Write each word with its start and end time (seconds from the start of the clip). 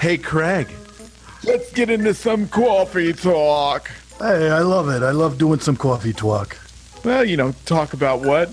Hey, 0.00 0.16
Craig, 0.16 0.74
let's 1.44 1.70
get 1.74 1.90
into 1.90 2.14
some 2.14 2.48
coffee 2.48 3.12
talk. 3.12 3.90
Hey, 4.18 4.48
I 4.48 4.60
love 4.60 4.88
it. 4.88 5.02
I 5.02 5.10
love 5.10 5.36
doing 5.36 5.60
some 5.60 5.76
coffee 5.76 6.14
talk. 6.14 6.56
Well, 7.04 7.22
you 7.22 7.36
know, 7.36 7.52
talk 7.66 7.92
about 7.92 8.22
what? 8.22 8.48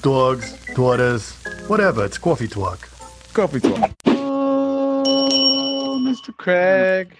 Dogs, 0.00 0.56
daughters, 0.74 1.34
whatever. 1.66 2.06
It's 2.06 2.16
coffee 2.16 2.48
talk. 2.48 2.88
Coffee 3.34 3.60
talk. 3.60 3.90
Oh, 4.06 5.98
Mr. 6.00 6.34
Craig. 6.34 7.14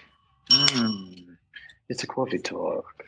Mm, 0.50 1.36
it's 1.90 2.02
a 2.02 2.06
coffee 2.06 2.38
talk. 2.38 3.04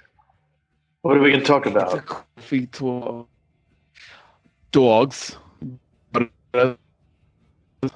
What 1.00 1.16
are 1.16 1.20
we 1.20 1.30
going 1.30 1.40
to 1.40 1.46
talk 1.46 1.64
about? 1.64 2.04
Coffee 2.04 2.66
talk. 2.66 3.26
Dogs. 4.70 5.34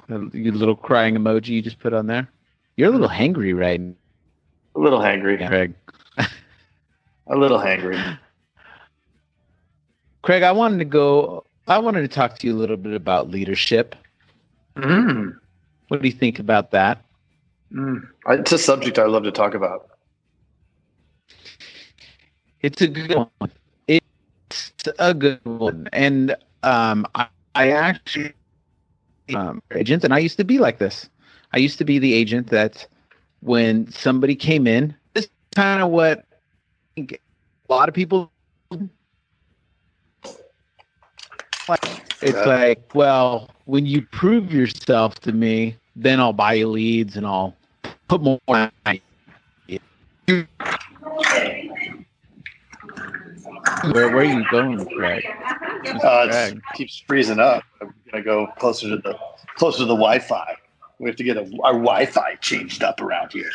Your 0.09 0.53
little 0.53 0.75
crying 0.75 1.15
emoji 1.15 1.47
you 1.49 1.61
just 1.61 1.79
put 1.79 1.93
on 1.93 2.07
there. 2.07 2.27
You're 2.75 2.89
a 2.89 2.91
little 2.91 3.09
hangry 3.09 3.57
right 3.57 3.81
A 4.75 4.79
little 4.79 4.99
hangry. 4.99 5.37
Craig. 5.45 5.73
A 7.27 7.35
little 7.35 7.59
hangry. 7.59 8.19
Craig, 10.21 10.43
I 10.43 10.51
wanted 10.51 10.79
to 10.79 10.85
go. 10.85 11.45
I 11.67 11.77
wanted 11.79 12.01
to 12.01 12.07
talk 12.07 12.37
to 12.39 12.47
you 12.47 12.53
a 12.55 12.59
little 12.59 12.77
bit 12.77 12.93
about 12.93 13.29
leadership. 13.29 13.95
Mm, 14.75 15.39
What 15.87 16.01
do 16.01 16.07
you 16.07 16.13
think 16.13 16.39
about 16.39 16.71
that? 16.71 17.03
mm. 17.73 18.01
It's 18.29 18.51
a 18.51 18.57
subject 18.57 18.99
I 18.99 19.05
love 19.05 19.23
to 19.23 19.31
talk 19.31 19.53
about. 19.53 19.87
It's 22.61 22.81
a 22.81 22.87
good 22.87 23.15
one. 23.15 23.51
It's 23.87 24.83
a 24.99 25.13
good 25.13 25.41
one, 25.45 25.87
and 25.93 26.35
um, 26.63 27.05
I, 27.15 27.27
I 27.55 27.69
actually 27.71 28.33
um, 29.35 29.61
agent, 29.73 30.03
and 30.03 30.13
I 30.13 30.19
used 30.19 30.37
to 30.37 30.43
be 30.43 30.59
like 30.59 30.77
this. 30.77 31.09
I 31.53 31.57
used 31.57 31.77
to 31.79 31.85
be 31.85 31.99
the 31.99 32.13
agent 32.13 32.47
that 32.47 32.87
when 33.41 33.91
somebody 33.91 34.35
came 34.35 34.67
in, 34.67 34.95
this 35.13 35.25
is 35.25 35.31
kind 35.55 35.81
of 35.81 35.89
what 35.89 36.23
a 36.97 37.07
lot 37.69 37.89
of 37.89 37.95
people. 37.95 38.31
It's 42.21 42.37
Yeah. 42.37 42.45
like, 42.45 42.93
well, 42.93 43.49
when 43.65 43.85
you 43.85 44.03
prove 44.03 44.53
yourself 44.53 45.15
to 45.21 45.31
me, 45.31 45.75
then 45.95 46.19
I'll 46.19 46.33
buy 46.33 46.53
you 46.53 46.67
leads 46.67 47.17
and 47.17 47.25
I'll 47.25 47.55
put 48.07 48.21
more. 48.21 48.39
Where 48.47 48.71
where 54.09 54.17
are 54.17 54.23
you 54.23 54.45
going, 54.51 54.85
Craig? 54.85 55.23
Uh, 56.03 56.27
it 56.31 56.57
keeps 56.75 57.03
freezing 57.07 57.39
up. 57.39 57.63
I'm 57.81 57.93
gonna 58.11 58.23
go 58.23 58.47
closer 58.59 58.89
to 58.89 58.97
the 58.97 59.17
closer 59.61 59.77
to 59.77 59.85
the 59.85 59.93
Wi-Fi. 59.93 60.55
We 60.97 61.07
have 61.07 61.15
to 61.17 61.23
get 61.23 61.37
a, 61.37 61.41
our 61.63 61.73
Wi-Fi 61.73 62.33
changed 62.41 62.81
up 62.81 62.99
around 62.99 63.31
here. 63.31 63.51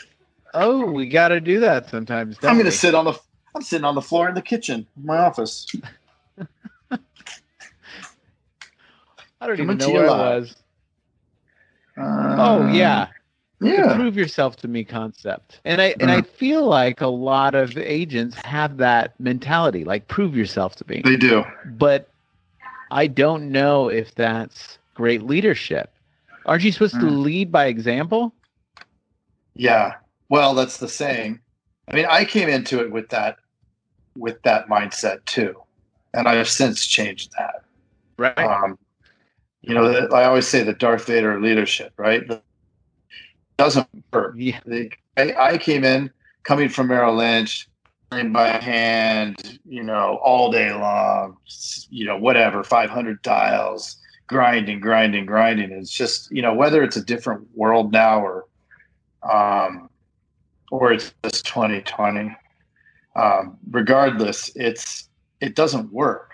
Oh, 0.55 0.89
we 0.89 1.09
got 1.09 1.29
to 1.29 1.41
do 1.41 1.59
that 1.59 1.91
sometimes. 1.91 2.39
I'm 2.45 2.57
gonna 2.57 2.71
sit 2.71 2.95
on 2.95 3.07
the 3.07 3.19
I'm 3.57 3.63
sitting 3.63 3.85
on 3.85 3.97
the 3.97 4.03
floor 4.03 4.29
in 4.29 4.37
the 4.37 4.43
kitchen, 4.43 4.87
in 4.97 5.05
my 5.05 5.19
office. 5.19 5.67
I 6.93 6.99
don't 9.41 9.57
coming 9.57 9.63
even 9.63 9.79
know 9.79 9.91
where. 9.91 10.09
I 10.09 10.17
was. 10.17 10.55
Uh, 11.99 12.37
Oh 12.39 12.73
yeah, 12.73 13.09
the 13.59 13.71
yeah. 13.71 13.97
prove 13.97 14.17
yourself 14.17 14.55
to 14.59 14.69
me 14.69 14.85
concept, 14.85 15.61
and 15.65 15.83
I 15.83 15.97
and 15.99 16.13
I 16.13 16.23
feel 16.23 16.67
like 16.67 17.01
a 17.01 17.09
lot 17.09 17.57
of 17.57 17.77
agents 17.77 18.37
have 18.45 18.77
that 18.77 19.19
mentality, 19.19 19.83
like 19.83 20.07
prove 20.07 20.37
yourself 20.37 20.77
to 20.77 20.85
me. 20.89 21.03
They 21.05 21.17
do. 21.17 21.45
But 21.65 22.09
I 22.93 23.09
don't 23.09 23.51
know 23.51 23.89
if 23.89 24.15
that's 24.15 24.79
great 24.95 25.23
leadership. 25.23 25.91
Aren't 26.47 26.63
you 26.65 26.73
supposed 26.73 26.95
to 26.95 27.01
Mm. 27.01 27.23
lead 27.23 27.53
by 27.53 27.67
example? 27.67 28.35
Yeah. 29.55 29.95
Well, 30.29 30.55
that's 30.55 30.79
the 30.79 30.89
saying. 30.89 31.41
I 31.89 31.95
mean, 31.95 32.07
I 32.09 32.25
came 32.25 32.49
into 32.49 32.81
it 32.81 32.91
with 32.91 33.09
that 33.11 33.37
with 34.17 34.41
that 34.43 34.67
mindset 34.69 35.23
too, 35.27 35.55
and 36.15 36.27
I 36.27 36.37
have 36.37 36.49
since 36.49 36.87
changed 36.87 37.33
that. 37.37 37.63
Right. 38.17 38.39
Um, 38.39 38.79
you 39.61 39.75
know, 39.75 40.09
I 40.15 40.25
always 40.25 40.49
say 40.49 40.63
the 40.63 40.73
Darth 40.73 41.07
Vader 41.07 41.39
leadership, 41.41 41.93
right? 41.99 42.23
It 42.23 42.43
doesn't 43.59 43.87
work. 44.13 44.35
yeah. 44.37 44.61
I, 45.19 45.35
I 45.39 45.59
came 45.59 45.85
in 45.85 46.11
coming 46.45 46.69
from 46.71 46.89
Merrill 46.89 47.15
Lynch, 47.17 47.69
by 48.11 48.49
hand, 48.49 49.59
you 49.67 49.83
know, 49.83 50.19
all 50.23 50.51
day 50.51 50.73
long, 50.73 51.37
you 51.91 52.05
know, 52.07 52.17
whatever, 52.17 52.63
500 52.63 53.21
dials, 53.23 53.97
grinding, 54.27 54.81
grinding, 54.81 55.27
grinding. 55.27 55.71
It's 55.73 55.91
just, 55.91 56.31
you 56.31 56.43
know, 56.43 56.55
whether 56.55 56.83
it's 56.83 56.97
a 56.97 57.05
different 57.05 57.47
world 57.55 57.93
now 57.93 58.21
or, 58.21 58.47
um, 59.23 59.89
or 60.71 60.93
it's 60.93 61.13
just 61.25 61.47
2020, 61.47 62.37
um, 63.15 63.57
regardless, 63.71 64.51
it's, 64.57 65.09
it 65.41 65.55
doesn't 65.55 65.93
work, 65.93 66.33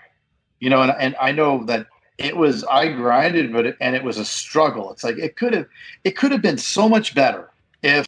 you 0.59 0.69
know, 0.69 0.81
and, 0.81 0.93
and 0.99 1.15
I 1.19 1.31
know 1.31 1.63
that 1.65 1.87
it 2.17 2.35
was, 2.37 2.63
I 2.65 2.91
grinded, 2.91 3.53
but, 3.53 3.65
it, 3.65 3.77
and 3.79 3.95
it 3.95 4.03
was 4.03 4.17
a 4.17 4.25
struggle. 4.25 4.91
It's 4.91 5.03
like, 5.03 5.17
it 5.17 5.35
could 5.35 5.53
have, 5.53 5.67
it 6.03 6.17
could 6.17 6.31
have 6.31 6.41
been 6.41 6.57
so 6.57 6.89
much 6.89 7.13
better 7.15 7.51
if 7.83 8.07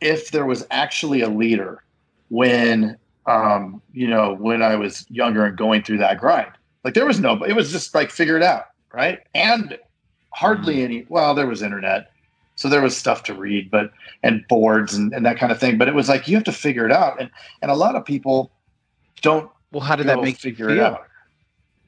if 0.00 0.30
there 0.30 0.46
was 0.46 0.66
actually 0.70 1.22
a 1.22 1.28
leader 1.28 1.82
when 2.28 2.96
um 3.26 3.82
you 3.92 4.06
know 4.06 4.34
when 4.34 4.62
i 4.62 4.76
was 4.76 5.06
younger 5.08 5.44
and 5.44 5.56
going 5.56 5.82
through 5.82 5.98
that 5.98 6.18
grind 6.18 6.52
like 6.84 6.94
there 6.94 7.06
was 7.06 7.18
no 7.18 7.42
it 7.44 7.54
was 7.54 7.72
just 7.72 7.94
like 7.94 8.10
figure 8.10 8.36
it 8.36 8.42
out 8.42 8.66
right? 8.92 9.20
And 9.34 9.78
hardly 10.38 10.76
mm-hmm. 10.76 10.84
any 10.84 11.06
well 11.08 11.34
there 11.34 11.46
was 11.46 11.62
internet 11.62 12.10
so 12.54 12.68
there 12.68 12.82
was 12.82 12.96
stuff 12.96 13.22
to 13.24 13.34
read 13.34 13.70
but 13.70 13.90
and 14.22 14.46
boards 14.48 14.94
and, 14.94 15.12
and 15.12 15.24
that 15.24 15.38
kind 15.38 15.50
of 15.50 15.58
thing 15.58 15.78
but 15.78 15.88
it 15.88 15.94
was 15.94 16.08
like 16.08 16.28
you 16.28 16.36
have 16.36 16.44
to 16.44 16.52
figure 16.52 16.84
it 16.84 16.92
out 16.92 17.20
and 17.20 17.30
and 17.62 17.70
a 17.70 17.74
lot 17.74 17.96
of 17.96 18.04
people 18.04 18.50
don't 19.22 19.50
Well, 19.72 19.80
how 19.80 19.96
did 19.96 20.06
that 20.06 20.20
make 20.20 20.44
you 20.44 20.50
figure 20.50 20.70
it 20.70 20.78
out. 20.78 21.06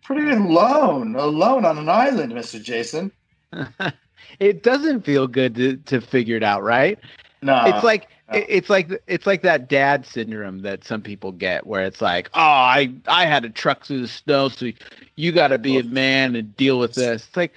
Pretty 0.03 0.29
alone 0.31 1.15
alone 1.17 1.65
on 1.65 1.79
an 1.79 1.89
island 1.89 2.33
mr 2.33 2.63
jason. 2.63 3.13
It 4.39 4.63
doesn't 4.63 5.05
feel 5.05 5.27
good 5.27 5.55
to, 5.57 5.77
to 5.77 6.01
figure 6.01 6.37
it 6.37 6.43
out, 6.43 6.63
right? 6.63 6.99
no 7.43 7.65
it's 7.65 7.83
like 7.83 8.09
it's 8.33 8.71
like 8.71 9.03
it's 9.07 9.27
like 9.27 9.43
that 9.43 9.69
dad 9.69 10.07
syndrome 10.07 10.63
that 10.63 10.85
some 10.85 11.03
people 11.03 11.33
get 11.33 11.67
where 11.67 11.85
it's 11.85 12.01
like 12.01 12.29
oh 12.35 12.41
i 12.41 12.93
i 13.09 13.27
had 13.27 13.43
to 13.43 13.51
truck 13.51 13.85
through 13.85 14.01
the 14.01 14.09
snow 14.09 14.49
so 14.49 14.71
you 15.17 15.33
got 15.33 15.49
to 15.49 15.59
be 15.59 15.79
a 15.79 15.85
man 15.85 16.37
and 16.37 16.57
deal 16.57 16.79
with 16.79 16.95
this. 16.95 17.27
It's 17.27 17.37
like 17.37 17.53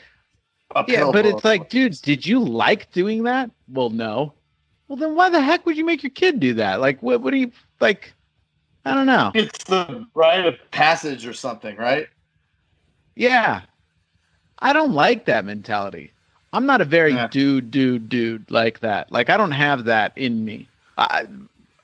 yeah 0.87 1.09
but 1.11 1.25
it's 1.25 1.45
like 1.45 1.69
dude 1.69 2.01
did 2.01 2.25
you 2.25 2.39
like 2.39 2.91
doing 2.91 3.23
that? 3.23 3.51
Well 3.67 3.89
no. 3.89 4.33
Well 4.87 4.97
then 4.97 5.15
why 5.15 5.29
the 5.29 5.41
heck 5.41 5.65
would 5.65 5.77
you 5.77 5.85
make 5.85 6.03
your 6.03 6.09
kid 6.09 6.39
do 6.39 6.55
that? 6.55 6.81
Like 6.81 7.01
what 7.03 7.21
what 7.21 7.31
do 7.31 7.37
you 7.37 7.51
like 7.79 8.13
i 8.85 8.93
don't 8.93 9.05
know. 9.05 9.31
It's 9.35 9.63
the 9.65 10.05
rite 10.13 10.45
of 10.45 10.55
passage 10.71 11.25
or 11.27 11.33
something 11.33 11.77
right? 11.77 12.07
Yeah. 13.15 13.61
I 14.59 14.73
don't 14.73 14.93
like 14.93 15.25
that 15.25 15.45
mentality 15.45 16.13
i'm 16.53 16.65
not 16.65 16.81
a 16.81 16.85
very 16.85 17.13
Yeah. 17.13 17.27
dude 17.27 17.71
dude 17.71 18.09
dude 18.09 18.49
like 18.49 18.79
that. 18.81 19.11
Like 19.11 19.29
i 19.29 19.37
don't 19.37 19.51
have 19.51 19.85
that 19.85 20.13
in 20.15 20.45
me. 20.45 20.67
I 20.97 21.25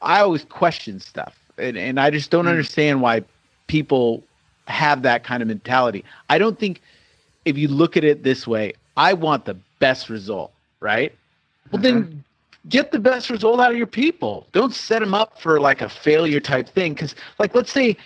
i 0.02 0.22
always 0.22 0.46
question 0.46 1.00
stuff 1.00 1.36
and, 1.58 1.78
and 1.78 2.00
i 2.00 2.10
just 2.10 2.30
don't 2.32 2.46
Mm. 2.46 2.50
understand 2.52 3.02
why 3.02 3.24
people 3.68 4.24
have 4.68 5.02
that 5.04 5.24
kind 5.24 5.42
of 5.42 5.48
mentality. 5.48 6.04
I 6.30 6.38
don't 6.38 6.58
think 6.60 6.82
if 7.46 7.58
you 7.58 7.68
look 7.68 7.98
at 7.98 8.04
it 8.04 8.24
this 8.24 8.48
way 8.48 8.74
i 8.98 9.14
want 9.14 9.46
the 9.46 9.56
best 9.80 10.10
result 10.10 10.52
right? 10.82 11.14
Well 11.72 11.82
then 11.82 12.24
get 12.70 12.92
the 12.92 13.00
best 13.00 13.30
result 13.30 13.60
out 13.60 13.72
of 13.72 13.78
your 13.78 13.88
people. 13.88 14.48
Don't 14.54 14.74
set 14.74 15.00
them 15.00 15.14
up 15.14 15.40
for 15.42 15.60
like 15.60 15.82
a 15.82 15.90
failure 15.90 16.40
type 16.40 16.70
thing 16.70 16.94
because 16.94 17.16
like 17.40 17.54
let's 17.56 17.72
say 17.72 17.98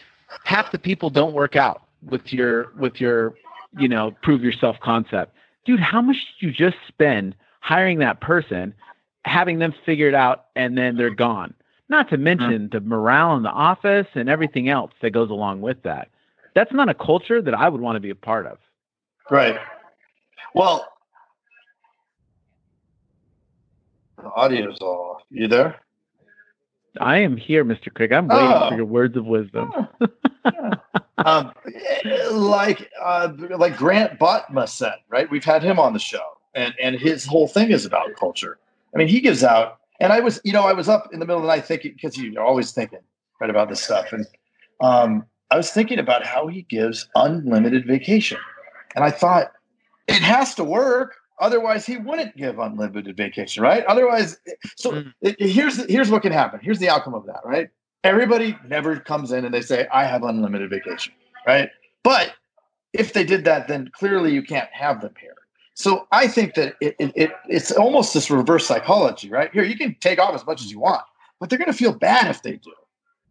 half 0.44 0.72
the 0.72 0.80
people 0.80 1.10
don't 1.10 1.34
work 1.34 1.56
out 1.56 1.84
with 2.10 2.34
your 2.34 2.72
with 2.78 3.00
your 3.00 3.34
you 3.78 3.88
know 3.88 4.16
prove 4.24 4.44
yourself 4.44 4.78
concept 4.82 5.36
dude 5.66 5.80
how 5.80 6.02
much 6.02 6.18
did 6.40 6.48
you 6.48 6.52
just 6.52 6.78
spend 6.88 7.36
hiring 7.62 8.00
that 8.00 8.22
person 8.22 8.74
having 9.26 9.60
them 9.60 9.74
figure 9.86 10.08
it 10.08 10.16
out 10.16 10.46
and 10.56 10.78
then 10.78 10.98
they're 10.98 11.10
mm-hmm. 11.10 11.18
gone? 11.18 11.54
Not 11.90 12.10
to 12.10 12.16
mm-hmm. 12.16 12.24
mention 12.24 12.70
the 12.72 12.82
morale 12.82 13.36
in 13.36 13.44
the 13.44 13.50
office 13.50 14.08
and 14.16 14.30
everything 14.30 14.70
else 14.70 14.92
that 15.02 15.12
goes 15.12 15.30
along 15.30 15.62
with 15.62 15.82
that. 15.84 16.10
That's 16.56 16.72
not 16.72 16.90
a 16.90 16.94
culture 16.94 17.42
that 17.42 17.54
i 17.54 17.68
would 17.68 17.82
want 17.82 17.96
to 17.96 18.00
be 18.00 18.10
a 18.10 18.16
part 18.16 18.46
of. 18.46 18.58
Right. 19.30 19.58
Well, 20.54 20.88
the 24.18 24.30
audio's 24.30 24.80
off. 24.80 25.22
You 25.30 25.48
there? 25.48 25.80
i 27.00 27.18
am 27.18 27.36
here 27.36 27.66
mr 27.66 27.92
craig. 27.92 28.12
I'm 28.12 28.28
waiting 28.28 28.52
Oh. 28.54 28.70
for 28.70 28.76
your 28.76 28.86
words 28.86 29.18
of 29.18 29.26
wisdom 29.26 29.72
oh. 30.46 30.72
um, 31.18 31.52
like 32.32 32.90
uh, 33.02 33.32
like 33.58 33.78
Grant 33.78 34.20
Botma 34.20 34.68
said, 34.68 34.96
right? 35.10 35.30
We've 35.30 35.44
had 35.46 35.64
him 35.64 35.80
on 35.80 35.94
the 35.94 36.00
show, 36.00 36.24
and 36.56 36.74
and 36.82 36.96
his 36.96 37.26
whole 37.26 37.48
thing 37.48 37.72
is 37.72 37.86
about 37.86 38.16
culture. 38.16 38.58
I 38.94 38.98
mean, 38.98 39.08
he 39.08 39.22
gives 39.22 39.44
out, 39.44 39.80
and 40.00 40.14
I 40.14 40.20
was, 40.20 40.40
you 40.44 40.54
know, 40.54 40.64
I 40.64 40.74
was 40.74 40.90
up 40.90 41.10
in 41.14 41.20
the 41.20 41.26
middle 41.26 41.38
of 41.38 41.44
the 41.44 41.48
night 41.56 41.66
thinking 41.66 41.94
because 41.94 42.18
you're 42.18 42.44
always 42.44 42.72
thinking 42.72 43.00
right 43.40 43.50
about 43.50 43.70
this 43.70 43.82
stuff, 43.82 44.12
and 44.12 44.26
um, 44.82 45.26
I 45.52 45.58
was 45.58 45.72
thinking 45.72 46.00
about 46.00 46.26
how 46.26 46.48
he 46.48 46.64
gives 46.64 47.08
unlimited 47.16 47.86
vacation, 47.86 48.40
and 48.96 49.04
I 49.04 49.12
thought 49.12 49.52
it 50.08 50.22
has 50.22 50.56
to 50.56 50.64
work. 50.64 51.16
Otherwise, 51.40 51.86
he 51.86 51.98
wouldn't 51.98 52.38
give 52.38 52.60
unlimited 52.60 53.18
vacation, 53.18 53.64
right? 53.64 53.84
Otherwise, 53.86 54.38
so 54.78 54.92
Mm. 54.92 55.14
it- 55.22 55.36
it- 55.40 55.50
here's 55.50 55.84
here's 55.90 56.10
what 56.12 56.22
can 56.22 56.32
happen. 56.32 56.60
Here's 56.62 56.80
the 56.80 56.90
outcome 56.90 57.16
of 57.16 57.26
that, 57.26 57.42
right? 57.44 57.70
Everybody 58.04 58.58
never 58.68 59.00
comes 59.00 59.32
in 59.32 59.46
and 59.46 59.54
they 59.54 59.62
say, 59.62 59.88
"I 59.92 60.04
have 60.06 60.24
unlimited 60.24 60.70
vacation," 60.70 61.14
right? 61.48 61.70
But 62.04 62.34
if 62.92 63.14
they 63.14 63.24
did 63.24 63.46
that, 63.46 63.68
then 63.68 63.90
clearly 63.94 64.34
you 64.34 64.44
can't 64.44 64.70
have 64.72 65.02
them 65.02 65.14
here. 65.20 65.36
So 65.74 66.08
I 66.12 66.28
think 66.28 66.54
that 66.56 66.76
it, 66.82 66.96
it, 67.00 67.12
it 67.16 67.32
it's 67.48 67.72
almost 67.72 68.14
this 68.14 68.30
reverse 68.30 68.68
psychology, 68.68 69.30
right? 69.30 69.52
Here, 69.52 69.64
you 69.64 69.78
can 69.78 69.96
take 70.00 70.20
off 70.20 70.36
as 70.36 70.46
much 70.46 70.62
as 70.62 70.72
you 70.72 70.80
want, 70.80 71.02
but 71.40 71.50
they're 71.50 71.58
going 71.58 71.72
to 71.72 71.78
feel 71.78 71.94
bad 71.94 72.28
if 72.30 72.44
they 72.44 72.58
do. 72.58 72.74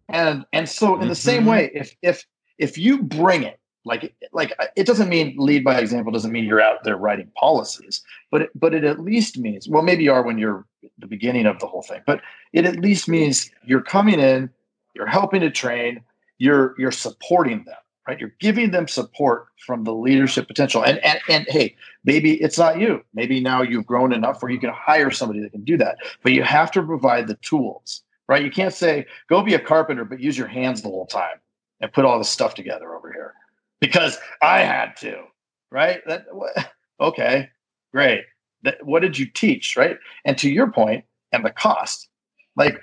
And 0.09 0.45
and 0.53 0.69
so 0.69 1.01
in 1.01 1.09
the 1.09 1.15
same 1.15 1.45
Mhm. 1.45 1.51
way, 1.51 1.71
if 1.75 1.95
if 2.03 2.27
if 2.59 2.77
you 2.79 3.03
bring 3.03 3.43
it, 3.45 3.61
like 3.85 4.15
like 4.33 4.53
it 4.75 4.87
doesn't 4.87 5.09
mean 5.09 5.35
lead 5.37 5.65
by 5.65 5.79
example 5.79 6.13
doesn't 6.13 6.33
mean 6.33 6.45
you're 6.45 6.61
out 6.63 6.83
there 6.83 6.97
writing 6.97 7.31
policies, 7.37 8.03
but 8.31 8.43
it, 8.43 8.51
but 8.55 8.75
it 8.75 8.85
at 8.85 8.99
least 9.01 9.39
means 9.39 9.69
well 9.69 9.83
maybe 9.83 10.03
you 10.05 10.13
are 10.13 10.23
when 10.23 10.39
you're 10.39 10.67
the 10.99 11.07
beginning 11.07 11.47
of 11.47 11.59
the 11.61 11.67
whole 11.67 11.83
thing, 11.83 12.01
but 12.07 12.21
it 12.53 12.65
at 12.65 12.81
least 12.81 13.09
means 13.09 13.51
you're 13.65 13.81
coming 13.83 14.19
in, 14.19 14.51
you're 14.95 15.07
helping 15.07 15.41
to 15.41 15.51
train, 15.51 16.03
you're 16.39 16.75
you're 16.79 16.93
supporting 16.93 17.65
them, 17.65 17.77
right? 18.07 18.19
You're 18.19 18.35
giving 18.41 18.71
them 18.71 18.89
support 18.89 19.47
from 19.65 19.85
the 19.85 19.95
leadership 19.95 20.49
potential. 20.49 20.85
And 20.85 20.99
and 21.05 21.21
and 21.29 21.47
hey, 21.49 21.77
maybe 22.05 22.35
it's 22.41 22.59
not 22.59 22.79
you. 22.79 23.03
Maybe 23.15 23.41
now 23.41 23.63
you've 23.63 23.87
grown 23.87 24.13
enough 24.13 24.43
where 24.43 24.51
you 24.51 24.61
can 24.61 24.71
hire 24.71 25.11
somebody 25.11 25.41
that 25.41 25.53
can 25.53 25.65
do 25.65 25.77
that. 25.79 25.99
But 26.23 26.33
you 26.33 26.43
have 26.43 26.71
to 26.73 26.83
provide 26.83 27.29
the 27.29 27.37
tools, 27.37 28.03
right? 28.29 28.45
You 28.45 28.51
can't 28.51 28.75
say 28.75 29.07
go 29.29 29.43
be 29.43 29.55
a 29.55 29.61
carpenter, 29.61 30.05
but 30.05 30.21
use 30.21 30.37
your 30.37 30.49
hands 30.49 30.83
the 30.83 30.89
whole 30.89 31.07
time 31.07 31.39
and 31.81 31.93
put 31.93 32.05
all 32.05 32.19
this 32.19 32.31
stuff 32.31 32.55
together 32.55 32.95
over 32.95 33.13
here 33.13 33.35
because 33.81 34.19
I 34.41 34.61
had 34.61 34.97
to, 34.99 35.25
right? 35.71 36.01
That 36.07 36.27
okay, 37.01 37.51
great. 37.93 38.25
That, 38.65 38.85
what 38.87 39.03
did 39.03 39.19
you 39.19 39.27
teach, 39.27 39.77
right? 39.77 39.99
And 40.25 40.39
to 40.39 40.49
your 40.49 40.71
point, 40.71 41.05
and 41.33 41.45
the 41.45 41.51
cost, 41.51 42.09
like 42.57 42.81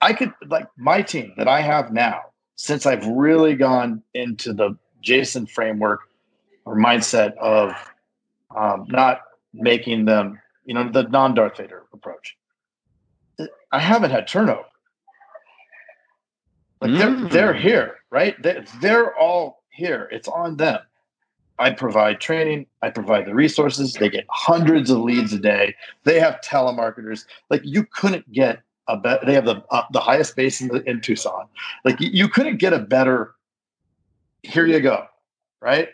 I 0.00 0.12
could 0.12 0.32
like 0.48 0.68
my 0.76 1.02
team 1.02 1.32
that 1.36 1.48
I 1.48 1.60
have 1.60 1.92
now, 1.92 2.20
since 2.56 2.86
I've 2.86 3.06
really 3.06 3.54
gone 3.54 4.02
into 4.14 4.52
the 4.52 4.76
Jason 5.02 5.46
framework 5.46 6.00
or 6.64 6.76
mindset 6.76 7.36
of 7.38 7.72
um, 8.56 8.86
not 8.88 9.22
making 9.54 10.04
them, 10.04 10.40
you 10.64 10.74
know, 10.74 10.90
the 10.90 11.04
non 11.04 11.34
Darth 11.34 11.56
Vader 11.58 11.84
approach. 11.92 12.36
I 13.72 13.78
haven't 13.78 14.10
had 14.10 14.26
turnover. 14.28 14.64
Like 16.80 16.92
they're 16.92 17.10
Mm. 17.10 17.30
they're 17.30 17.54
here, 17.54 17.96
right? 18.10 18.40
They're, 18.42 18.64
they're 18.80 19.16
all 19.16 19.62
here. 19.70 20.08
It's 20.12 20.28
on 20.28 20.56
them. 20.56 20.80
I 21.58 21.70
provide 21.70 22.20
training. 22.20 22.66
I 22.82 22.90
provide 22.90 23.24
the 23.26 23.34
resources. 23.34 23.94
They 23.94 24.10
get 24.10 24.26
hundreds 24.28 24.90
of 24.90 24.98
leads 24.98 25.32
a 25.32 25.38
day. 25.38 25.74
They 26.04 26.20
have 26.20 26.40
telemarketers. 26.42 27.24
Like 27.48 27.62
you 27.64 27.84
couldn't 27.86 28.30
get 28.30 28.60
a 28.88 28.96
bet. 28.96 29.24
They 29.26 29.34
have 29.34 29.44
the 29.44 29.62
uh, 29.70 29.82
the 29.92 30.00
highest 30.00 30.36
base 30.36 30.60
in, 30.60 30.68
the, 30.68 30.82
in 30.88 31.00
Tucson. 31.00 31.46
Like 31.84 31.96
you, 32.00 32.28
couldn't 32.28 32.58
get 32.58 32.72
a 32.72 32.78
better. 32.78 33.34
Here 34.42 34.66
you 34.66 34.80
go, 34.80 35.06
right? 35.60 35.88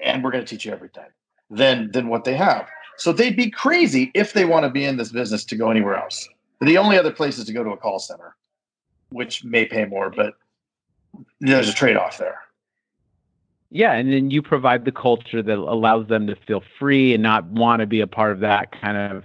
And 0.00 0.24
we're 0.24 0.30
going 0.30 0.44
to 0.44 0.48
teach 0.48 0.64
you 0.64 0.72
everything. 0.72 1.06
Than 1.50 1.90
than 1.92 2.08
what 2.08 2.24
they 2.24 2.34
have. 2.34 2.68
So 2.96 3.12
they'd 3.12 3.36
be 3.36 3.50
crazy 3.50 4.10
if 4.14 4.32
they 4.32 4.44
want 4.44 4.64
to 4.64 4.70
be 4.70 4.84
in 4.84 4.96
this 4.96 5.10
business 5.10 5.44
to 5.46 5.56
go 5.56 5.70
anywhere 5.70 5.96
else. 5.96 6.28
The 6.60 6.78
only 6.78 6.98
other 6.98 7.12
place 7.12 7.38
is 7.38 7.44
to 7.46 7.52
go 7.52 7.64
to 7.64 7.70
a 7.70 7.76
call 7.76 7.98
center, 7.98 8.36
which 9.10 9.44
may 9.44 9.66
pay 9.66 9.84
more, 9.84 10.10
but 10.10 10.34
there's 11.40 11.68
a 11.68 11.74
trade 11.74 11.96
off 11.96 12.18
there. 12.18 12.38
Yeah, 13.70 13.92
and 13.92 14.12
then 14.12 14.30
you 14.30 14.40
provide 14.40 14.84
the 14.84 14.92
culture 14.92 15.42
that 15.42 15.58
allows 15.58 16.06
them 16.06 16.28
to 16.28 16.36
feel 16.36 16.62
free 16.78 17.12
and 17.12 17.22
not 17.22 17.44
want 17.46 17.80
to 17.80 17.86
be 17.86 18.00
a 18.00 18.06
part 18.06 18.30
of 18.32 18.40
that 18.40 18.70
kind 18.70 18.96
of 18.96 19.24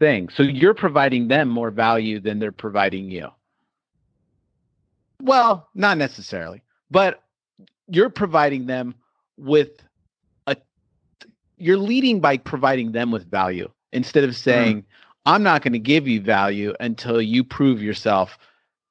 thing. 0.00 0.28
So 0.30 0.42
you're 0.42 0.74
providing 0.74 1.28
them 1.28 1.48
more 1.48 1.70
value 1.70 2.18
than 2.18 2.40
they're 2.40 2.50
providing 2.50 3.10
you. 3.10 3.28
Well, 5.22 5.68
not 5.74 5.98
necessarily, 5.98 6.62
but 6.90 7.22
you're 7.86 8.10
providing 8.10 8.66
them 8.66 8.94
with 9.36 9.70
a 10.46 10.56
you're 11.58 11.76
leading 11.76 12.20
by 12.20 12.38
providing 12.38 12.92
them 12.92 13.10
with 13.10 13.30
value 13.30 13.70
instead 13.92 14.24
of 14.24 14.34
saying 14.34 14.84
I'm 15.26 15.42
not 15.42 15.62
going 15.62 15.74
to 15.74 15.78
give 15.78 16.08
you 16.08 16.20
value 16.22 16.72
until 16.80 17.20
you 17.20 17.44
prove 17.44 17.82
yourself. 17.82 18.38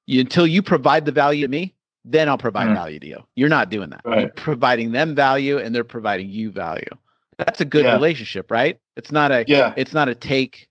You, 0.06 0.22
until 0.22 0.46
you 0.46 0.62
provide 0.62 1.06
the 1.06 1.12
value 1.12 1.46
to 1.46 1.52
me, 1.52 1.74
then 2.06 2.30
I'll 2.30 2.38
provide 2.38 2.70
Mhm. 2.70 2.76
value 2.76 3.00
to 3.00 3.08
you. 3.08 3.24
You're 3.36 3.50
not 3.50 3.70
doing 3.70 3.90
that. 3.90 4.02
You're 4.06 4.30
providing 4.30 4.92
them 4.92 5.16
value 5.16 5.58
and 5.58 5.74
they're 5.74 5.84
providing 5.84 6.30
you 6.30 6.52
value. 6.52 6.90
That's 7.40 7.62
a 7.62 7.66
good 7.66 7.86
Yeah. 7.86 7.94
relationship, 7.94 8.52
right? 8.52 8.80
It's 8.96 9.12
not 9.12 9.32
a 9.32 9.46
Yeah. 9.48 9.74
it's 9.78 9.94
not 9.94 10.10
a 10.10 10.16
take 10.16 10.69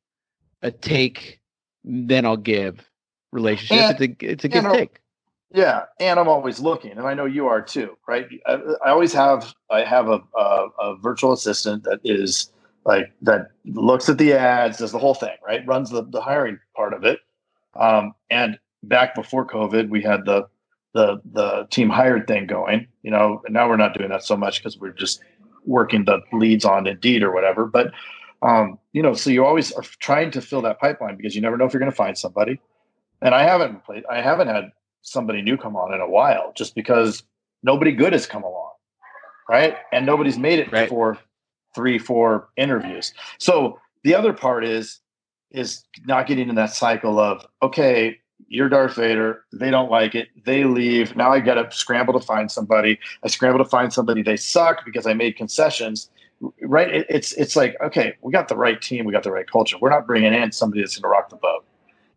a 0.62 0.70
take 0.70 1.40
then 1.84 2.26
I'll 2.26 2.36
give 2.36 2.88
relationship. 3.32 4.00
And- 4.00 4.00
it's 4.00 4.22
a 4.22 4.30
it's 4.32 4.44
a 4.44 4.56
and, 4.56 4.66
uh, 4.66 4.72
take. 4.72 5.00
Yeah, 5.50 5.84
and 5.98 6.20
I'm 6.20 6.28
always 6.28 6.60
looking, 6.60 6.90
and 6.90 7.06
I 7.06 7.14
know 7.14 7.24
you 7.24 7.46
are 7.46 7.62
too, 7.62 7.96
right? 8.06 8.28
I, 8.46 8.58
I 8.84 8.90
always 8.90 9.14
have 9.14 9.54
I 9.70 9.80
have 9.80 10.08
a, 10.08 10.20
a 10.36 10.68
a 10.78 10.96
virtual 10.98 11.32
assistant 11.32 11.84
that 11.84 12.00
is 12.04 12.52
like 12.84 13.12
that 13.22 13.52
looks 13.64 14.10
at 14.10 14.18
the 14.18 14.34
ads, 14.34 14.78
does 14.78 14.92
the 14.92 14.98
whole 14.98 15.14
thing, 15.14 15.36
right? 15.46 15.66
Runs 15.66 15.90
the 15.90 16.04
the 16.04 16.20
hiring 16.20 16.58
part 16.76 16.92
of 16.92 17.04
it. 17.04 17.20
Um, 17.74 18.12
and 18.28 18.58
back 18.82 19.14
before 19.14 19.46
COVID, 19.46 19.88
we 19.88 20.02
had 20.02 20.26
the 20.26 20.48
the 20.92 21.20
the 21.32 21.66
team 21.70 21.88
hired 21.88 22.26
thing 22.26 22.46
going, 22.46 22.86
you 23.02 23.10
know, 23.10 23.40
and 23.46 23.54
now 23.54 23.68
we're 23.68 23.76
not 23.78 23.96
doing 23.96 24.10
that 24.10 24.24
so 24.24 24.36
much 24.36 24.58
because 24.58 24.78
we're 24.78 24.92
just 24.92 25.22
working 25.64 26.04
the 26.04 26.20
leads 26.32 26.66
on 26.66 26.86
Indeed 26.86 27.22
or 27.22 27.32
whatever. 27.32 27.64
But 27.64 27.92
um, 28.42 28.78
you 28.92 29.02
know, 29.02 29.14
so 29.14 29.30
you 29.30 29.44
always 29.44 29.72
are 29.72 29.82
trying 30.00 30.30
to 30.32 30.40
fill 30.40 30.62
that 30.62 30.78
pipeline 30.80 31.16
because 31.16 31.34
you 31.34 31.40
never 31.42 31.56
know 31.56 31.64
if 31.64 31.72
you're 31.72 31.80
going 31.80 31.90
to 31.90 31.96
find 31.96 32.16
somebody. 32.16 32.60
And 33.20 33.34
I 33.34 33.42
haven't 33.42 33.84
played, 33.84 34.04
I 34.10 34.20
haven't 34.20 34.48
had 34.48 34.70
somebody 35.02 35.42
new 35.42 35.56
come 35.56 35.76
on 35.76 35.92
in 35.94 36.00
a 36.00 36.08
while 36.08 36.52
just 36.56 36.74
because 36.74 37.22
nobody 37.62 37.92
good 37.92 38.12
has 38.12 38.26
come 38.26 38.42
along 38.42 38.70
right 39.48 39.76
and 39.92 40.04
nobody's 40.04 40.38
made 40.38 40.58
it 40.58 40.70
Right. 40.70 40.88
for 40.88 41.18
three 41.74 41.98
four 41.98 42.48
interviews 42.56 43.12
so 43.38 43.78
the 44.04 44.14
other 44.14 44.32
part 44.32 44.64
is 44.64 45.00
is 45.50 45.84
not 46.06 46.26
getting 46.26 46.48
in 46.48 46.54
that 46.56 46.72
cycle 46.74 47.18
of 47.18 47.46
okay 47.62 48.18
you're 48.48 48.68
darth 48.68 48.94
vader 48.96 49.44
they 49.52 49.70
don't 49.70 49.90
like 49.90 50.14
it 50.14 50.28
they 50.44 50.64
leave 50.64 51.16
now 51.16 51.32
i 51.32 51.40
gotta 51.40 51.68
scramble 51.70 52.18
to 52.18 52.24
find 52.24 52.50
somebody 52.50 52.98
i 53.24 53.28
scramble 53.28 53.62
to 53.62 53.68
find 53.68 53.92
somebody 53.92 54.22
they 54.22 54.36
suck 54.36 54.84
because 54.84 55.06
i 55.06 55.14
made 55.14 55.36
concessions 55.36 56.10
right 56.62 56.94
it, 56.94 57.06
it's 57.08 57.32
it's 57.32 57.56
like 57.56 57.76
okay 57.80 58.14
we 58.22 58.32
got 58.32 58.48
the 58.48 58.56
right 58.56 58.80
team 58.80 59.04
we 59.04 59.12
got 59.12 59.24
the 59.24 59.32
right 59.32 59.50
culture 59.50 59.76
we're 59.80 59.90
not 59.90 60.06
bringing 60.06 60.32
in 60.32 60.52
somebody 60.52 60.80
that's 60.80 60.96
going 60.96 61.02
to 61.02 61.08
rock 61.08 61.28
the 61.30 61.36
boat 61.36 61.64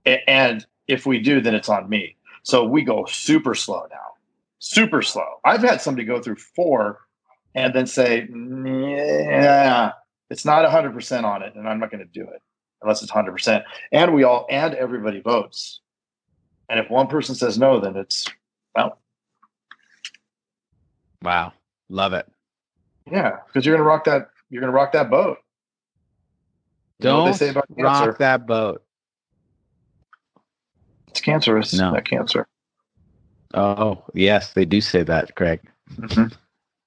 A- 0.06 0.30
and 0.30 0.66
if 0.88 1.06
we 1.06 1.20
do 1.20 1.42
then 1.42 1.56
it's 1.56 1.70
on 1.70 1.90
me 1.90 2.16
so 2.44 2.66
we 2.66 2.84
go 2.84 3.06
super 3.06 3.54
slow 3.54 3.86
now, 3.92 4.16
super 4.60 5.02
slow. 5.02 5.40
I've 5.46 5.62
had 5.62 5.82
somebody 5.82 6.06
go 6.06 6.22
through 6.22 6.38
four 6.38 7.00
and 7.54 7.74
then 7.74 7.86
say, 7.86 8.28
yeah, 8.32 9.92
it's 10.30 10.46
not 10.46 10.70
100% 10.70 11.24
on 11.24 11.44
it, 11.44 11.56
and 11.56 11.68
I'm 11.68 11.80
not 11.80 11.92
going 11.92 12.06
to 12.06 12.12
do 12.12 12.24
it 12.24 12.42
unless 12.82 13.04
it's 13.04 13.12
100%. 13.12 13.64
And 13.92 14.14
we 14.14 14.24
all, 14.24 14.48
and 14.50 14.74
everybody 14.74 15.20
votes. 15.20 15.82
And 16.70 16.80
if 16.80 16.90
one 16.90 17.08
person 17.08 17.36
says 17.36 17.58
no, 17.58 17.80
then 17.80 17.96
it's, 17.96 18.26
well, 18.76 18.98
Wow. 21.24 21.54
Love 21.90 22.14
it. 22.14 22.28
Yeah, 23.10 23.38
because 23.48 23.66
you're 23.66 23.76
going 23.76 23.84
to 23.84 23.88
rock 23.90 24.04
that, 24.06 24.30
you're 24.50 24.62
to 24.62 24.70
rock 24.70 24.92
that 24.94 25.10
boat. 25.10 25.38
You 27.00 27.10
know 27.10 27.18
Don't 27.18 27.32
they 27.32 27.38
say 27.38 27.50
about 27.50 27.66
rock 27.78 28.04
cancer? 28.04 28.16
that 28.20 28.46
boat. 28.46 28.84
It's 31.08 31.22
cancerous, 31.22 31.74
No. 31.74 31.94
that 31.94 32.06
cancer. 32.06 32.48
Oh, 33.54 34.04
yes, 34.14 34.54
they 34.54 34.66
do 34.66 34.80
say 34.80 35.04
that, 35.04 35.36
Craig. 35.36 35.62
Mm-hmm. 35.96 36.28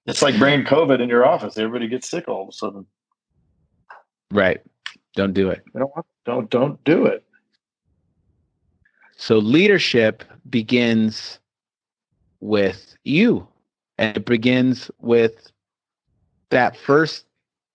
It's 0.06 0.22
like 0.22 0.38
bringing 0.38 0.64
COVID 0.66 1.00
in 1.00 1.08
your 1.08 1.26
office. 1.26 1.58
Everybody 1.58 1.88
gets 1.88 2.08
sick 2.08 2.28
all 2.28 2.42
of 2.42 2.48
a 2.48 2.52
sudden. 2.52 2.86
Right. 4.30 4.60
Don't 5.14 5.32
do 5.32 5.50
it. 5.50 5.62
You 5.74 5.80
don't 5.80 5.92
want, 5.94 6.06
don't, 6.24 6.50
don't 6.50 6.84
do 6.84 7.06
it. 7.06 7.24
So 9.16 9.38
leadership 9.38 10.24
begins 10.48 11.38
with 12.40 12.96
you. 13.04 13.46
And 13.98 14.16
it 14.16 14.24
begins 14.26 14.90
with 15.00 15.52
that 16.54 16.76
first 16.76 17.26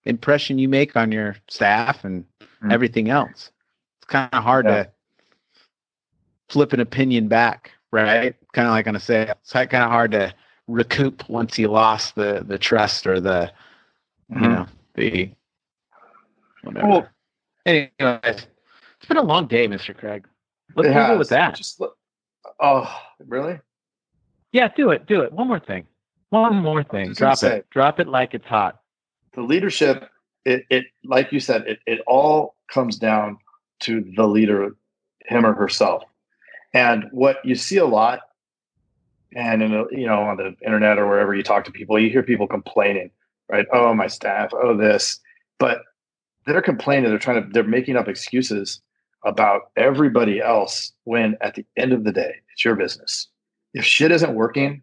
impression 0.06 0.58
you 0.58 0.68
make 0.70 0.96
on 0.96 1.12
your 1.12 1.36
staff 1.50 2.04
and 2.06 2.26
Mhm. 2.62 2.72
everything 2.72 3.10
else. 3.10 3.52
It's 3.98 4.06
kind 4.08 4.30
of 4.34 4.42
hard 4.44 4.66
Yeah. 4.66 4.84
to 4.84 4.92
flip 6.48 6.74
an 6.74 6.80
opinion 6.80 7.28
back, 7.28 7.72
right? 7.92 8.36
Kind 8.54 8.68
of 8.68 8.72
like 8.72 8.88
on 8.88 8.96
a 8.96 9.00
sale. 9.00 9.34
It's 9.42 9.52
kind 9.52 9.74
of 9.76 9.92
hard 9.92 10.12
to 10.12 10.34
recoup 10.68 11.28
once 11.30 11.58
you 11.60 11.68
lost 11.68 12.16
the 12.16 12.44
the 12.48 12.58
trust 12.58 13.06
or 13.06 13.20
the 13.20 13.52
you 14.30 14.36
Mhm. 14.38 14.42
know 14.42 14.66
the 14.96 15.32
whatever. 16.64 16.88
Well- 16.88 17.10
Anyways, 17.66 17.92
it's 18.24 19.06
been 19.08 19.18
a 19.18 19.22
long 19.22 19.46
day, 19.46 19.68
Mr. 19.68 19.96
Craig. 19.96 20.28
Let's 20.76 20.90
move 21.10 21.20
with 21.20 21.30
that. 21.30 21.56
Just 21.56 21.80
look- 21.80 21.98
oh, 22.60 22.90
really? 23.20 23.60
Yeah, 24.54 24.70
do 24.70 24.90
it. 24.92 25.06
Do 25.06 25.22
it. 25.22 25.32
One 25.34 25.48
more 25.48 25.60
thing. 25.60 25.86
One 26.30 26.58
more 26.58 26.84
thing. 26.84 27.14
Drop 27.14 27.42
it. 27.44 27.70
Drop 27.72 28.00
it 28.00 28.08
like 28.08 28.34
it's 28.34 28.46
hot. 28.46 28.82
The 29.34 29.42
leadership 29.42 30.10
it, 30.46 30.66
it 30.70 30.86
like 31.04 31.32
you 31.32 31.40
said, 31.40 31.64
it, 31.68 31.80
it 31.86 32.02
all 32.08 32.56
comes 32.72 32.98
down 32.98 33.38
to 33.82 34.04
the 34.16 34.28
leader, 34.28 34.76
him 35.26 35.46
or 35.46 35.54
herself. 35.54 36.04
And 36.74 37.06
what 37.12 37.44
you 37.44 37.56
see 37.56 37.78
a 37.78 37.86
lot, 37.86 38.22
and 39.36 39.62
in 39.62 39.74
a, 39.74 39.84
you 39.92 40.08
know 40.08 40.22
on 40.22 40.38
the 40.38 40.56
internet 40.66 40.98
or 40.98 41.08
wherever 41.08 41.36
you 41.36 41.44
talk 41.44 41.66
to 41.66 41.72
people, 41.72 42.00
you 42.00 42.10
hear 42.10 42.24
people 42.24 42.48
complaining, 42.48 43.12
right? 43.50 43.66
Oh, 43.72 43.94
my 43.94 44.08
staff, 44.08 44.52
oh 44.54 44.76
this, 44.76 45.20
but 45.60 45.82
they're 46.46 46.62
complaining. 46.62 47.10
They're 47.10 47.20
trying 47.20 47.44
to. 47.44 47.50
They're 47.52 47.64
making 47.64 47.96
up 47.96 48.08
excuses 48.08 48.82
about 49.26 49.72
everybody 49.76 50.42
else. 50.42 50.94
When 51.04 51.38
at 51.42 51.56
the 51.56 51.66
end 51.78 51.94
of 51.94 52.04
the 52.04 52.12
day, 52.12 52.36
it's 52.54 52.66
your 52.66 52.76
business. 52.76 53.28
If 53.74 53.86
shit 53.86 54.12
isn't 54.12 54.34
working, 54.34 54.82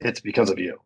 it's 0.00 0.20
because 0.20 0.50
of 0.50 0.58
you. 0.58 0.80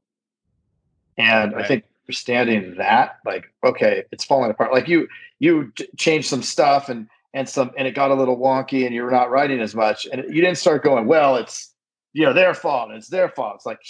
And 1.16 1.52
right. 1.52 1.64
I 1.64 1.68
think 1.68 1.84
understanding 2.06 2.74
that, 2.76 3.18
like, 3.24 3.46
okay, 3.64 4.04
it's 4.10 4.24
falling 4.24 4.50
apart. 4.50 4.72
Like 4.72 4.88
you, 4.88 5.08
you 5.38 5.72
changed 5.96 6.28
some 6.28 6.42
stuff 6.42 6.88
and 6.88 7.08
and 7.34 7.48
some 7.48 7.72
and 7.76 7.86
it 7.86 7.94
got 7.94 8.10
a 8.10 8.14
little 8.14 8.38
wonky 8.38 8.86
and 8.86 8.94
you're 8.94 9.10
not 9.10 9.30
writing 9.30 9.60
as 9.60 9.74
much 9.74 10.06
and 10.10 10.24
you 10.28 10.40
didn't 10.40 10.56
start 10.56 10.82
going 10.82 11.06
well 11.06 11.36
it's 11.36 11.74
you 12.12 12.24
know 12.24 12.32
their 12.32 12.54
fault 12.54 12.90
it's 12.92 13.08
their 13.08 13.28
fault 13.28 13.56
it's 13.56 13.66
like 13.66 13.80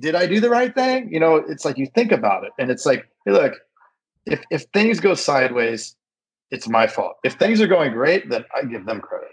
did 0.00 0.14
i 0.14 0.26
do 0.26 0.38
the 0.38 0.50
right 0.50 0.74
thing 0.74 1.12
you 1.12 1.18
know 1.18 1.36
it's 1.36 1.64
like 1.64 1.78
you 1.78 1.86
think 1.86 2.12
about 2.12 2.44
it 2.44 2.52
and 2.58 2.70
it's 2.70 2.86
like 2.86 3.08
hey, 3.24 3.32
look 3.32 3.54
if 4.26 4.42
if 4.50 4.62
things 4.74 5.00
go 5.00 5.14
sideways 5.14 5.96
it's 6.50 6.68
my 6.68 6.86
fault 6.86 7.16
if 7.24 7.32
things 7.34 7.60
are 7.60 7.66
going 7.66 7.92
great 7.92 8.28
then 8.28 8.44
i 8.54 8.62
give 8.62 8.84
them 8.86 9.00
credit 9.00 9.32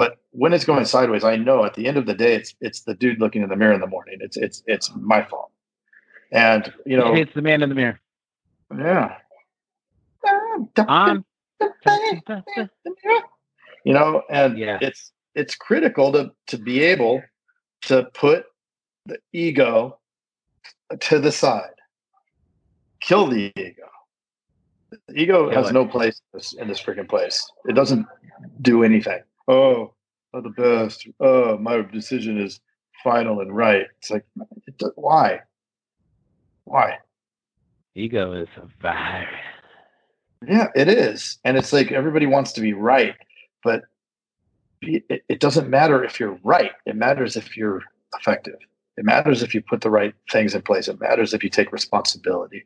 but 0.00 0.18
when 0.30 0.52
it's 0.52 0.64
going 0.64 0.84
sideways 0.84 1.24
i 1.24 1.36
know 1.36 1.64
at 1.64 1.74
the 1.74 1.86
end 1.86 1.96
of 1.96 2.06
the 2.06 2.14
day 2.14 2.34
it's 2.34 2.54
it's 2.60 2.82
the 2.82 2.94
dude 2.94 3.20
looking 3.20 3.42
in 3.42 3.48
the 3.48 3.56
mirror 3.56 3.72
in 3.72 3.80
the 3.80 3.86
morning 3.86 4.18
it's 4.20 4.36
it's 4.36 4.62
it's 4.66 4.90
my 4.96 5.22
fault 5.22 5.50
and 6.32 6.72
you 6.86 6.96
know 6.96 7.14
it's 7.14 7.34
the 7.34 7.42
man 7.42 7.62
in 7.62 7.68
the 7.68 7.74
mirror 7.74 8.00
yeah 8.78 9.16
on 10.88 11.24
you 13.84 13.92
know, 13.92 14.22
and 14.30 14.58
yeah. 14.58 14.78
it's 14.80 15.12
it's 15.34 15.54
critical 15.54 16.12
to 16.12 16.30
to 16.48 16.58
be 16.58 16.82
able 16.82 17.22
to 17.82 18.04
put 18.14 18.44
the 19.06 19.18
ego 19.32 19.98
to 20.98 21.18
the 21.18 21.32
side, 21.32 21.74
kill 23.00 23.26
the 23.26 23.52
ego. 23.56 23.82
The 25.08 25.14
ego 25.14 25.50
kill 25.50 25.62
has 25.62 25.70
it. 25.70 25.72
no 25.72 25.86
place 25.86 26.20
in 26.32 26.38
this, 26.38 26.52
in 26.54 26.68
this 26.68 26.82
freaking 26.82 27.08
place. 27.08 27.48
It 27.66 27.74
doesn't 27.74 28.06
do 28.60 28.82
anything. 28.82 29.20
Oh, 29.50 29.94
the 30.32 30.50
best. 30.50 31.08
Oh, 31.18 31.58
my 31.58 31.82
decision 31.82 32.40
is 32.40 32.60
final 33.02 33.40
and 33.40 33.54
right. 33.54 33.86
It's 33.98 34.10
like, 34.10 34.24
it, 34.68 34.80
why? 34.94 35.40
Why? 36.64 36.98
Ego 37.96 38.32
is 38.32 38.48
a 38.56 38.68
virus. 38.80 39.28
Yeah, 40.46 40.68
it 40.76 40.88
is. 40.88 41.38
And 41.44 41.56
it's 41.56 41.72
like 41.72 41.90
everybody 41.90 42.26
wants 42.26 42.52
to 42.52 42.60
be 42.60 42.74
right, 42.74 43.14
but 43.64 43.82
it, 44.82 45.24
it 45.28 45.40
doesn't 45.40 45.68
matter 45.68 46.04
if 46.04 46.20
you're 46.20 46.38
right. 46.44 46.70
It 46.86 46.94
matters 46.94 47.36
if 47.36 47.56
you're 47.56 47.82
effective. 48.16 48.54
It 48.96 49.04
matters 49.04 49.42
if 49.42 49.52
you 49.52 49.62
put 49.62 49.80
the 49.80 49.90
right 49.90 50.14
things 50.30 50.54
in 50.54 50.62
place. 50.62 50.86
It 50.86 51.00
matters 51.00 51.34
if 51.34 51.42
you 51.42 51.50
take 51.50 51.72
responsibility. 51.72 52.64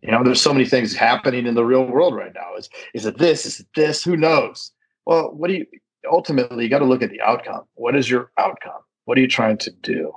You 0.00 0.10
know, 0.10 0.24
there's 0.24 0.40
so 0.40 0.52
many 0.54 0.64
things 0.64 0.94
happening 0.94 1.46
in 1.46 1.54
the 1.54 1.64
real 1.64 1.84
world 1.84 2.14
right 2.14 2.32
now. 2.34 2.56
Is 2.56 2.70
is 2.94 3.04
it 3.04 3.18
this? 3.18 3.44
Is 3.44 3.60
it 3.60 3.66
this? 3.76 4.02
Who 4.02 4.16
knows? 4.16 4.72
Well, 5.06 5.30
what 5.32 5.48
do 5.48 5.54
you 5.54 5.66
ultimately 6.10 6.64
you 6.64 6.70
got 6.70 6.80
to 6.80 6.84
look 6.84 7.02
at 7.02 7.10
the 7.10 7.20
outcome. 7.20 7.64
What 7.74 7.96
is 7.96 8.08
your 8.08 8.30
outcome? 8.38 8.80
What 9.04 9.18
are 9.18 9.20
you 9.20 9.28
trying 9.28 9.58
to 9.58 9.70
do? 9.70 10.12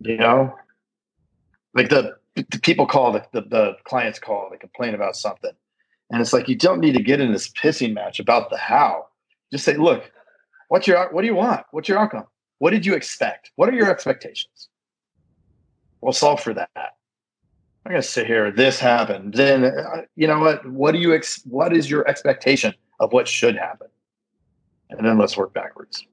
You 0.00 0.16
know? 0.16 0.54
Like 1.74 1.88
the, 1.88 2.16
the 2.34 2.60
people 2.62 2.86
call 2.86 3.12
the, 3.12 3.24
the, 3.32 3.42
the 3.42 3.76
clients 3.84 4.18
call, 4.18 4.48
they 4.50 4.58
complain 4.58 4.94
about 4.94 5.16
something 5.16 5.52
and 6.10 6.20
it's 6.20 6.32
like 6.32 6.48
you 6.48 6.56
don't 6.56 6.80
need 6.80 6.94
to 6.94 7.02
get 7.02 7.20
in 7.20 7.32
this 7.32 7.48
pissing 7.50 7.92
match 7.92 8.18
about 8.18 8.50
the 8.50 8.56
how. 8.56 9.06
Just 9.52 9.64
say, 9.64 9.76
look, 9.76 10.10
what's 10.68 10.86
your 10.86 11.12
what 11.12 11.22
do 11.22 11.26
you 11.26 11.34
want? 11.34 11.64
What's 11.70 11.88
your 11.88 11.98
outcome? 11.98 12.24
What 12.58 12.70
did 12.70 12.84
you 12.86 12.94
expect? 12.94 13.52
What 13.56 13.68
are 13.68 13.72
your 13.72 13.90
expectations? 13.90 14.68
We'll 16.00 16.12
solve 16.12 16.40
for 16.40 16.54
that. 16.54 16.70
I'm 16.76 17.92
going 17.92 18.02
to 18.02 18.08
sit 18.08 18.26
here. 18.26 18.50
This 18.50 18.78
happened. 18.78 19.34
Then 19.34 19.64
uh, 19.64 20.02
you 20.16 20.26
know 20.26 20.40
what? 20.40 20.68
What 20.70 20.92
do 20.92 20.98
you 20.98 21.14
ex- 21.14 21.42
What 21.44 21.74
is 21.74 21.90
your 21.90 22.06
expectation 22.08 22.74
of 23.00 23.12
what 23.12 23.28
should 23.28 23.56
happen? 23.56 23.88
And 24.90 25.06
then 25.06 25.18
let's 25.18 25.36
work 25.36 25.52
backwards. 25.52 26.04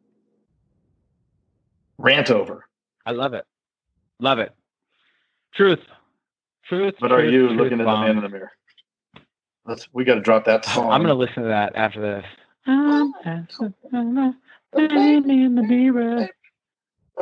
Rant 1.97 2.29
over. 2.29 2.65
I 3.05 3.11
love 3.11 3.33
it. 3.33 3.45
Love 4.19 4.39
it. 4.39 4.53
Truth. 5.53 5.79
Truth. 6.65 6.95
But 6.99 7.09
truth, 7.09 7.19
are 7.19 7.29
you 7.29 7.47
truth 7.47 7.59
looking 7.59 7.79
at 7.81 7.85
the 7.85 7.97
man 7.97 8.17
in 8.17 8.23
the 8.23 8.29
mirror? 8.29 8.51
Let's 9.65 9.87
we 9.93 10.03
got 10.03 10.15
to 10.15 10.21
drop 10.21 10.45
that 10.45 10.65
song. 10.65 10.91
I'm 10.91 11.01
gonna 11.01 11.13
listen 11.13 11.43
to 11.43 11.49
that 11.49 11.75
after 11.75 12.01
this. 12.01 12.25
I'm 12.67 13.13
in 15.29 15.55
the 15.55 15.63
mirror. 15.63 16.27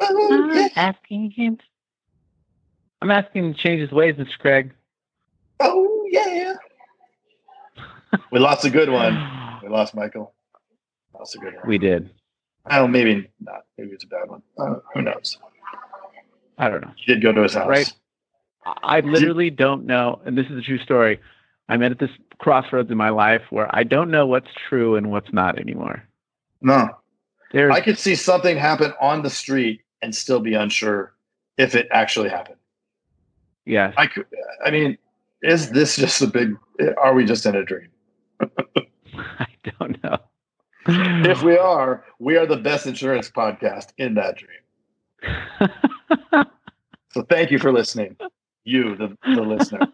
I'm 0.01 0.69
asking 0.75 1.31
him. 1.31 1.57
I'm 3.01 3.11
asking 3.11 3.45
him 3.45 3.53
to 3.53 3.59
change 3.59 3.81
his 3.81 3.91
ways, 3.91 4.15
Mr. 4.15 4.37
Craig. 4.39 4.73
Oh 5.59 6.05
yeah. 6.09 6.55
we 8.31 8.39
lost 8.39 8.65
a 8.65 8.69
good 8.69 8.89
one. 8.89 9.13
We 9.61 9.69
lost 9.69 9.95
Michael. 9.95 10.32
Lost 11.17 11.35
a 11.35 11.39
good 11.39 11.55
one. 11.55 11.67
We 11.67 11.77
did. 11.77 12.09
I 12.65 12.79
don't. 12.79 12.91
Maybe 12.91 13.29
not. 13.39 13.61
Maybe 13.77 13.91
it's 13.91 14.03
a 14.03 14.07
bad 14.07 14.29
one. 14.29 14.41
Uh, 14.57 14.75
who 14.93 15.01
knows? 15.01 15.37
I 16.57 16.69
don't 16.69 16.81
know. 16.81 16.91
You 16.97 17.15
did 17.15 17.23
go 17.23 17.31
to 17.31 17.41
his 17.41 17.53
house. 17.53 17.67
Right. 17.67 17.93
I 18.65 19.01
literally 19.01 19.49
don't 19.49 19.85
know, 19.85 20.21
and 20.25 20.37
this 20.37 20.45
is 20.47 20.57
a 20.57 20.61
true 20.61 20.77
story. 20.79 21.19
I'm 21.67 21.83
at 21.83 21.99
this 21.99 22.09
crossroads 22.39 22.91
in 22.91 22.97
my 22.97 23.09
life 23.09 23.41
where 23.49 23.73
I 23.75 23.83
don't 23.83 24.11
know 24.11 24.25
what's 24.25 24.49
true 24.69 24.95
and 24.95 25.11
what's 25.11 25.31
not 25.33 25.59
anymore. 25.59 26.03
No. 26.61 26.89
There's, 27.51 27.73
I 27.73 27.81
could 27.81 27.99
see 27.99 28.15
something 28.15 28.57
happen 28.57 28.93
on 28.99 29.21
the 29.21 29.29
street 29.29 29.81
and 30.01 30.13
still 30.15 30.39
be 30.39 30.53
unsure 30.53 31.13
if 31.57 31.75
it 31.75 31.87
actually 31.91 32.29
happened. 32.29 32.57
Yeah. 33.65 33.93
I 33.95 34.07
could 34.07 34.25
I 34.65 34.71
mean, 34.71 34.97
is 35.41 35.69
this 35.69 35.95
just 35.95 36.21
a 36.21 36.27
big 36.27 36.55
are 36.97 37.13
we 37.13 37.25
just 37.25 37.45
in 37.45 37.55
a 37.55 37.63
dream? 37.63 37.89
I 38.41 39.47
don't 39.79 40.03
know. 40.03 40.17
If 40.87 41.43
we 41.43 41.57
are, 41.57 42.03
we 42.19 42.37
are 42.37 42.45
the 42.45 42.57
best 42.57 42.87
insurance 42.87 43.29
podcast 43.29 43.93
in 43.97 44.15
that 44.15 44.37
dream. 44.37 45.69
so 47.11 47.23
thank 47.23 47.51
you 47.51 47.59
for 47.59 47.71
listening. 47.71 48.17
You, 48.65 48.95
the, 48.95 49.17
the 49.23 49.41
listener. 49.41 49.87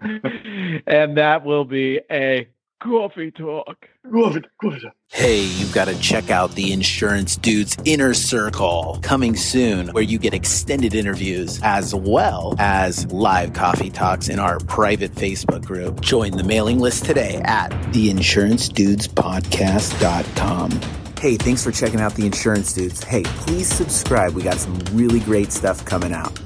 and 0.86 1.16
that 1.16 1.44
will 1.44 1.64
be 1.64 2.00
a 2.10 2.48
coffee 2.82 3.30
talk. 3.30 3.88
Coffee, 4.10 4.42
coffee 4.60 4.80
talk. 4.80 4.94
Hey, 5.08 5.42
you've 5.42 5.72
got 5.72 5.86
to 5.88 5.98
check 6.00 6.30
out 6.30 6.52
the 6.52 6.72
Insurance 6.72 7.36
Dudes 7.36 7.76
Inner 7.84 8.14
Circle 8.14 9.00
coming 9.02 9.36
soon, 9.36 9.88
where 9.88 10.02
you 10.02 10.18
get 10.18 10.34
extended 10.34 10.94
interviews 10.94 11.60
as 11.62 11.94
well 11.94 12.54
as 12.58 13.10
live 13.12 13.52
coffee 13.52 13.90
talks 13.90 14.28
in 14.28 14.38
our 14.38 14.58
private 14.60 15.12
Facebook 15.12 15.64
group. 15.64 16.00
Join 16.00 16.36
the 16.36 16.44
mailing 16.44 16.78
list 16.80 17.04
today 17.04 17.40
at 17.44 17.70
theinsurancedudespodcast.com. 17.92 20.70
Hey, 21.18 21.36
thanks 21.36 21.64
for 21.64 21.72
checking 21.72 22.00
out 22.00 22.14
the 22.14 22.26
Insurance 22.26 22.74
Dudes. 22.74 23.02
Hey, 23.02 23.22
please 23.22 23.68
subscribe. 23.68 24.34
We 24.34 24.42
got 24.42 24.58
some 24.58 24.78
really 24.92 25.20
great 25.20 25.50
stuff 25.50 25.82
coming 25.84 26.12
out. 26.12 26.38